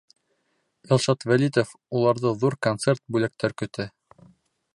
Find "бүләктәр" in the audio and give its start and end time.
3.15-3.57